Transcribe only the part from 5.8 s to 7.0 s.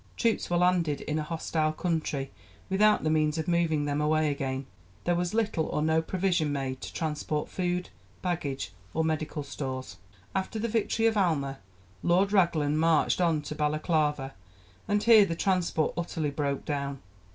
no provision made to